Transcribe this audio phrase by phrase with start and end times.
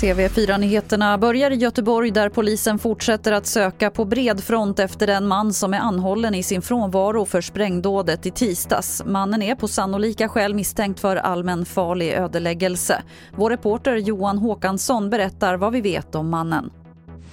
[0.00, 5.52] TV4-nyheterna börjar i Göteborg där polisen fortsätter att söka på bred front efter den man
[5.52, 9.02] som är anhållen i sin frånvaro för sprängdådet i tisdags.
[9.06, 13.02] Mannen är på sannolika skäl misstänkt för allmän farlig ödeläggelse.
[13.36, 16.70] Vår reporter Johan Håkansson berättar vad vi vet om mannen.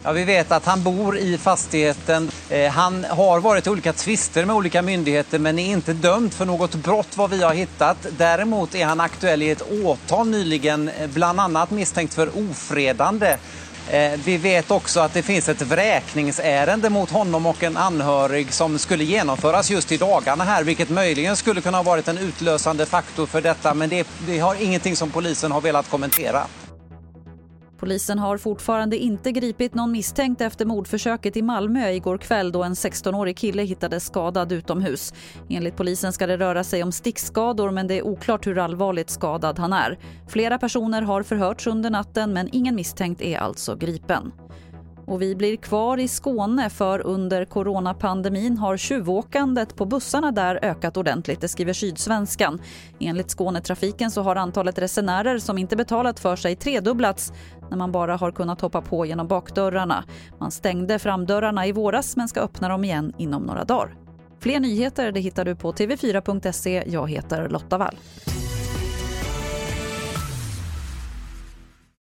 [0.03, 2.31] Ja, vi vet att han bor i fastigheten.
[2.49, 6.45] Eh, han har varit i olika tvister med olika myndigheter men är inte dömd för
[6.45, 7.97] något brott vad vi har hittat.
[8.17, 13.37] Däremot är han aktuell i ett åtal nyligen, eh, bland annat misstänkt för ofredande.
[13.89, 18.79] Eh, vi vet också att det finns ett vräkningsärende mot honom och en anhörig som
[18.79, 23.25] skulle genomföras just i dagarna här, vilket möjligen skulle kunna ha varit en utlösande faktor
[23.25, 23.73] för detta.
[23.73, 26.47] Men det, det har ingenting som polisen har velat kommentera.
[27.77, 32.73] Polisen har fortfarande inte gripit någon misstänkt efter mordförsöket i Malmö igår kväll då en
[32.73, 35.13] 16-årig kille hittades skadad utomhus.
[35.49, 39.59] Enligt polisen ska det röra sig om stickskador men det är oklart hur allvarligt skadad
[39.59, 39.99] han är.
[40.27, 44.31] Flera personer har förhörts under natten men ingen misstänkt är alltså gripen.
[45.07, 50.97] Och vi blir kvar i Skåne för under coronapandemin har tjuvåkandet på bussarna där ökat
[50.97, 52.61] ordentligt, det skriver Sydsvenskan.
[52.99, 57.33] Enligt Skånetrafiken så har antalet resenärer som inte betalat för sig tredubblats
[57.69, 60.03] när man bara har kunnat hoppa på genom bakdörrarna.
[60.39, 63.95] Man stängde framdörrarna i våras men ska öppna dem igen inom några dagar.
[64.39, 66.83] Fler nyheter det hittar du på tv4.se.
[66.87, 67.97] Jag heter Lotta Wall.